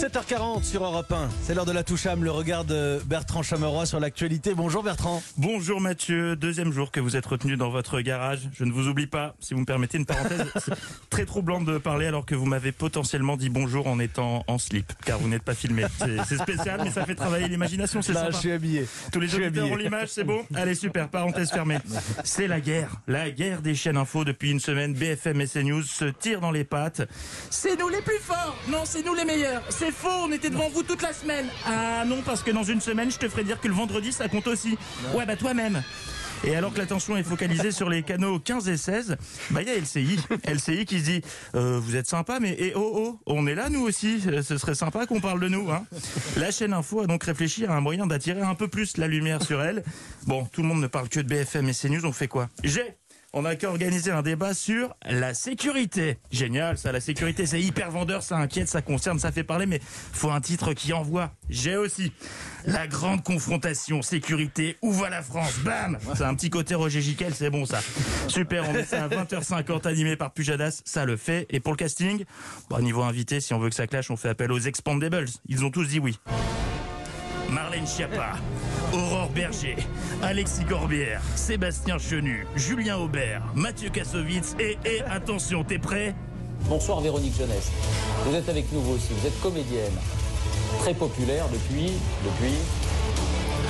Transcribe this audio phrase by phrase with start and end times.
[0.00, 1.28] 7h40 sur Europe 1.
[1.42, 4.54] C'est l'heure de la toucham, le regard de Bertrand Chameroy sur l'actualité.
[4.54, 5.22] Bonjour Bertrand.
[5.36, 8.48] Bonjour Mathieu, deuxième jour que vous êtes retenu dans votre garage.
[8.54, 10.46] Je ne vous oublie pas, si vous me permettez une parenthèse.
[10.56, 10.72] C'est
[11.10, 14.90] très troublant de parler alors que vous m'avez potentiellement dit bonjour en étant en slip,
[15.04, 15.84] car vous n'êtes pas filmé.
[15.98, 18.32] C'est- spécial, mais ça fait travailler l'imagination, c'est Là, sympa.
[18.32, 18.86] je suis habillé.
[19.12, 21.76] Tous les auditeurs ont l'image, c'est bon Allez, super, parenthèse fermée.
[22.24, 22.88] C'est la guerre.
[23.06, 24.94] La guerre des chaînes info depuis une semaine.
[24.94, 27.02] BFM et CNews se tirent dans les pattes.
[27.50, 30.68] C'est nous les plus forts Non, c'est nous les meilleurs C'est faux, on était devant
[30.68, 33.60] vous toute la semaine Ah non, parce que dans une semaine, je te ferai dire
[33.60, 34.76] que le vendredi, ça compte aussi.
[35.14, 35.82] Ouais, bah toi-même
[36.42, 39.16] et alors que l'attention est focalisée sur les canaux 15 et 16,
[39.50, 40.18] bah il y a LCI.
[40.48, 41.20] LCI qui se dit
[41.54, 44.56] euh, vous êtes sympa mais eh, oh oh, on est là nous aussi, Euh, ce
[44.56, 45.84] serait sympa qu'on parle de nous hein.
[46.36, 49.42] La chaîne Info a donc réfléchi à un moyen d'attirer un peu plus la lumière
[49.42, 49.82] sur elle.
[50.26, 52.48] Bon, tout le monde ne parle que de BFM et CNews, on fait quoi?
[52.64, 52.96] J'ai
[53.32, 56.18] on a qu'à organiser un débat sur la sécurité.
[56.30, 59.80] Génial, ça, la sécurité, c'est hyper vendeur, ça inquiète, ça concerne, ça fait parler, mais
[59.82, 61.30] faut un titre qui envoie.
[61.48, 62.12] J'ai aussi
[62.66, 64.76] la grande confrontation sécurité.
[64.82, 65.58] Où va la France?
[65.64, 67.80] Bam C'est un petit côté Roger Giquel, c'est bon ça.
[68.28, 71.46] Super, on met ça à 20h50 animé par Pujadas, ça le fait.
[71.50, 72.24] Et pour le casting,
[72.68, 75.26] bon, niveau invité, si on veut que ça clash, on fait appel aux Expandables.
[75.46, 76.18] Ils ont tous dit oui.
[77.50, 78.34] Marlène Schiappa,
[78.92, 79.76] Aurore Berger,
[80.20, 86.14] Alexis Corbière, Sébastien Chenu, Julien Aubert, Mathieu Kassovitz et, attention, t'es prêt?
[86.68, 87.70] Bonsoir Véronique Jeunesse.
[88.24, 89.92] Vous êtes avec nous vous aussi, vous êtes comédienne.
[90.80, 91.92] Très populaire depuis,
[92.24, 92.54] depuis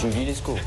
[0.00, 0.58] Julie Lescaut.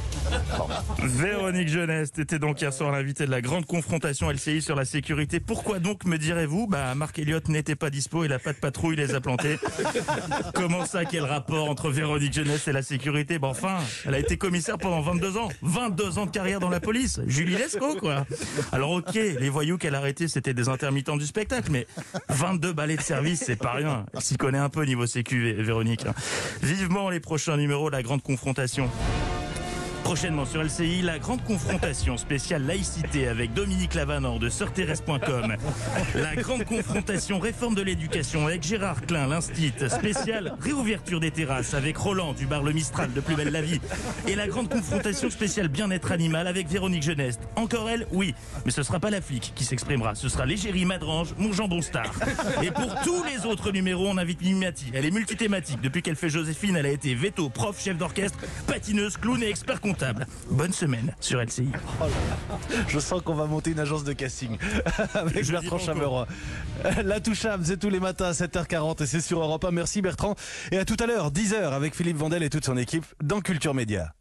[0.58, 0.68] Bon.
[1.08, 5.40] Véronique Jeunesse était donc hier soir l'invité de la grande confrontation LCI sur la sécurité.
[5.40, 8.96] Pourquoi donc, me direz-vous Bah, Marc Elliott n'était pas dispo, il a pas de patrouille,
[8.96, 9.58] il les a plantés.
[10.54, 14.38] Comment ça, quel rapport entre Véronique Jeunesse et la sécurité Bah enfin, elle a été
[14.38, 15.50] commissaire pendant 22 ans.
[15.62, 17.20] 22 ans de carrière dans la police.
[17.28, 18.26] Julie Lescaut, quoi.
[18.72, 21.88] Alors ok, les voyous qu'elle a arrêtés, c'était des intermittents du spectacle, mais
[22.30, 24.06] 22 balais de service, c'est pas rien.
[24.14, 26.06] Elle s'y connaît un peu niveau sécu, Vé- Véronique.
[26.06, 26.14] hein.
[26.62, 28.90] Vivement les prochains numéros, la grande confrontation.
[30.04, 35.56] Prochainement sur LCI, la grande confrontation spéciale laïcité avec Dominique Lavanor de Sœurterres.com.
[36.16, 39.72] La grande confrontation réforme de l'éducation avec Gérard Klein, l'instit.
[39.88, 43.80] Spéciale réouverture des terrasses avec Roland du bar Le Mistral de Plus Belle la Vie.
[44.28, 47.40] Et la grande confrontation spéciale bien-être animal avec Véronique Jeunesse.
[47.56, 48.34] Encore elle, oui.
[48.66, 50.16] Mais ce sera pas la flic qui s'exprimera.
[50.16, 52.12] Ce sera l'égérie Madrange, mon jambon star.
[52.62, 54.88] Et pour tous les autres numéros, on invite Mimati.
[54.94, 55.80] Elle est multithématique.
[55.82, 59.80] Depuis qu'elle fait Joséphine, elle a été veto, prof, chef d'orchestre, patineuse, clown et expert
[59.92, 60.28] comptable.
[60.50, 61.70] Bonne semaine sur LCI.
[62.88, 64.58] Je sens qu'on va monter une agence de casting
[65.14, 66.28] avec Je Bertrand Chameroy.
[67.04, 69.72] La toucham, c'est tous les matins à 7h40 et c'est sur Europe 1.
[69.72, 70.36] Merci Bertrand.
[70.72, 73.74] Et à tout à l'heure, 10h avec Philippe Vandel et toute son équipe dans Culture
[73.74, 74.14] Média.